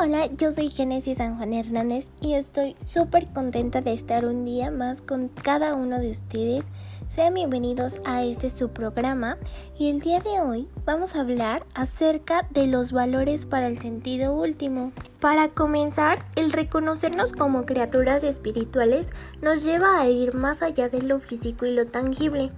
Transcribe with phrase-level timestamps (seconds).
[0.00, 4.70] Hola, yo soy Génesis San Juan Hernández y estoy súper contenta de estar un día
[4.70, 6.62] más con cada uno de ustedes.
[7.10, 9.38] Sean bienvenidos a este su programa
[9.76, 14.32] y el día de hoy vamos a hablar acerca de los valores para el sentido
[14.34, 14.92] último.
[15.18, 19.08] Para comenzar, el reconocernos como criaturas espirituales
[19.42, 22.52] nos lleva a ir más allá de lo físico y lo tangible,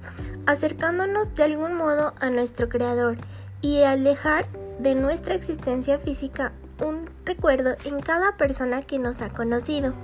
[0.45, 3.17] acercándonos de algún modo a nuestro Creador
[3.63, 4.47] y al dejar
[4.79, 6.53] de nuestra existencia física
[6.85, 9.95] un recuerdo en cada persona que nos ha conocido.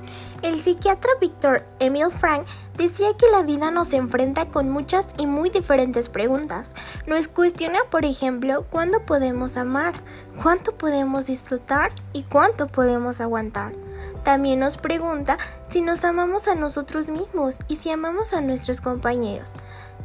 [0.43, 5.51] El psiquiatra Víctor Emil Frank decía que la vida nos enfrenta con muchas y muy
[5.51, 6.71] diferentes preguntas.
[7.07, 9.95] Nos cuestiona, por ejemplo, cuándo podemos amar,
[10.43, 13.73] cuánto podemos disfrutar y cuánto podemos aguantar.
[14.25, 15.39] También nos pregunta
[15.71, 19.53] si nos amamos a nosotros mismos y si amamos a nuestros compañeros.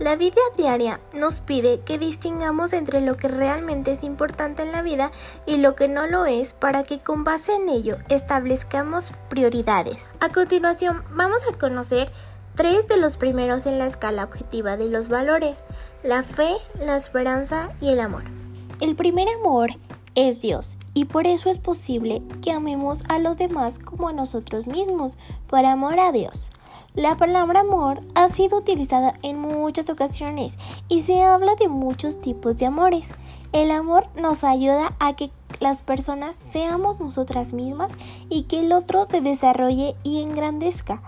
[0.02, 4.82] La vida diaria nos pide que distingamos entre lo que realmente es importante en la
[4.82, 5.12] vida
[5.46, 10.10] y lo que no lo es para que con base en ello establezcamos prioridades.
[10.20, 12.12] A continuación vamos a conocer
[12.56, 15.64] tres de los primeros en la escala objetiva de los valores,
[16.02, 18.24] la fe, la esperanza y el amor.
[18.80, 19.70] El primer amor
[20.16, 24.66] es Dios y por eso es posible que amemos a los demás como a nosotros
[24.66, 26.50] mismos, por amor a Dios.
[26.96, 30.58] La palabra amor ha sido utilizada en muchas ocasiones
[30.90, 33.12] y se habla de muchos tipos de amores.
[33.54, 35.32] El amor nos ayuda a que
[35.62, 37.94] las personas seamos nosotras mismas
[38.28, 41.02] y que el otro se desarrolle y engrandezca.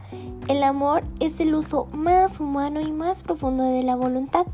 [0.48, 4.46] El amor es el uso más humano y más profundo de la voluntad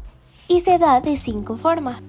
[0.48, 2.02] y se da de cinco formas.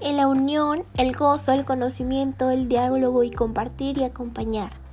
[0.00, 4.85] En la unión, el gozo, el conocimiento, el diálogo y compartir y acompañar.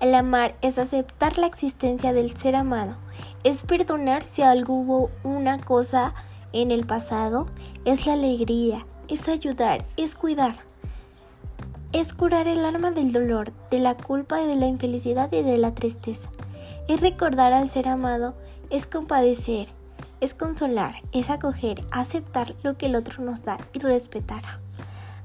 [0.00, 2.96] El amar es aceptar la existencia del ser amado,
[3.44, 6.14] es perdonar si algo hubo una cosa
[6.54, 7.48] en el pasado,
[7.84, 10.56] es la alegría, es ayudar, es cuidar,
[11.92, 15.58] es curar el alma del dolor, de la culpa y de la infelicidad y de
[15.58, 16.30] la tristeza,
[16.88, 18.34] es recordar al ser amado,
[18.70, 19.68] es compadecer,
[20.22, 24.60] es consolar, es acoger, aceptar lo que el otro nos da y respetar.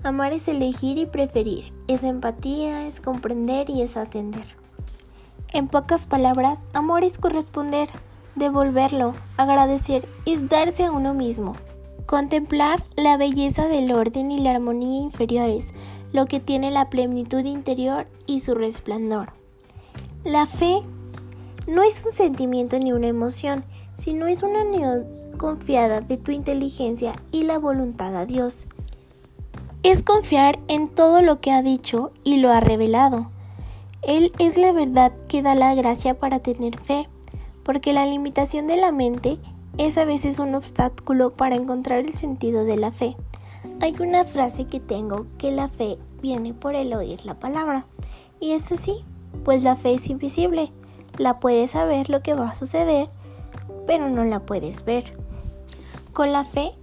[0.03, 4.64] Amar es elegir y preferir, es empatía, es comprender y es atender.
[5.55, 7.87] En pocas palabras, amor es corresponder,
[8.35, 11.55] devolverlo, agradecer, es darse a uno mismo.
[12.05, 15.73] Contemplar la belleza del orden y la armonía inferiores,
[16.11, 19.31] lo que tiene la plenitud interior y su resplandor.
[20.25, 20.81] La fe
[21.67, 23.63] no es un sentimiento ni una emoción,
[23.95, 25.05] sino es una unión
[25.37, 28.67] confiada de tu inteligencia y la voluntad a Dios.
[29.83, 33.31] Es confiar en todo lo que ha dicho y lo ha revelado.
[34.05, 37.09] Él es la verdad que da la gracia para tener fe,
[37.63, 39.39] porque la limitación de la mente
[39.79, 43.17] es a veces un obstáculo para encontrar el sentido de la fe.
[43.81, 47.87] Hay una frase que tengo que la fe viene por el oír la palabra.
[48.39, 49.03] Y es así,
[49.43, 50.71] pues la fe es invisible.
[51.17, 53.09] La puedes saber lo que va a suceder,
[53.87, 55.17] pero no la puedes ver.
[56.13, 56.73] Con la fe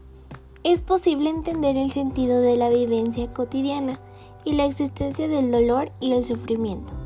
[0.65, 4.01] es posible entender el sentido de la vivencia cotidiana
[4.45, 7.02] y la existencia del dolor y el sufrimiento.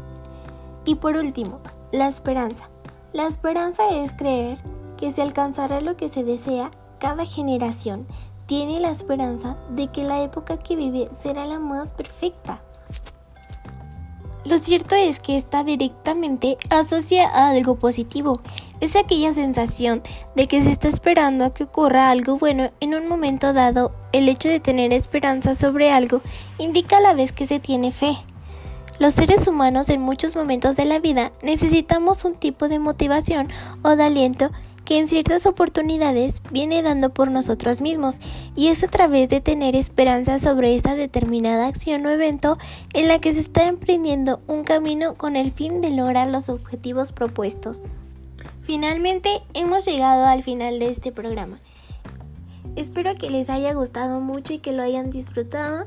[0.87, 1.61] Y por último,
[1.93, 2.71] la esperanza.
[3.13, 4.59] La esperanza es creer
[4.97, 6.71] que se alcanzará lo que se desea.
[6.99, 8.07] Cada generación
[8.47, 12.63] tiene la esperanza de que la época que vive será la más perfecta.
[14.45, 18.35] Lo cierto es que está directamente asocia a algo positivo.
[18.79, 20.03] Es aquella sensación
[20.37, 23.91] de que se está esperando a que ocurra algo bueno en un momento dado.
[24.13, 26.23] El hecho de tener esperanza sobre algo
[26.59, 28.19] indica a la vez que se tiene fe.
[28.99, 33.49] Los seres humanos en muchos momentos de la vida necesitamos un tipo de motivación
[33.83, 34.51] o de aliento
[34.87, 38.19] que en ciertas oportunidades viene dando por nosotros mismos
[38.55, 42.57] y es a través de tener esperanza sobre esta determinada acción o evento
[42.95, 47.13] en la que se está emprendiendo un camino con el fin de lograr los objetivos
[47.13, 47.83] propuestos.
[48.63, 51.59] Finalmente hemos llegado al final de este programa.
[52.77, 55.87] Espero que les haya gustado mucho y que lo hayan disfrutado.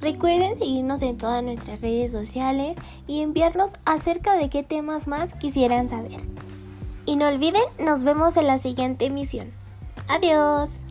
[0.00, 5.88] Recuerden seguirnos en todas nuestras redes sociales y enviarnos acerca de qué temas más quisieran
[5.88, 6.20] saber.
[7.04, 9.52] Y no olviden, nos vemos en la siguiente emisión.
[10.08, 10.82] Adiós.